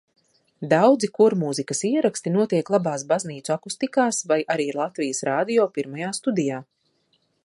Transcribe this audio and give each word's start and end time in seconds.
Daudzi 0.69 1.07
kormūzikas 1.17 1.83
ieraksti 1.89 2.31
notiek 2.37 2.71
labās 2.75 3.03
baznīcu 3.11 3.55
akustikās 3.57 4.23
vai 4.33 4.39
arī 4.55 4.65
Latvijas 4.81 5.23
Radio 5.33 5.69
pirmajā 5.77 6.11
studijā. 6.23 6.59